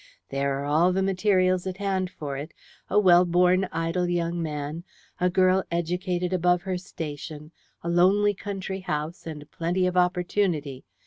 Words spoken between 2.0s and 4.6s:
for it a well born idle young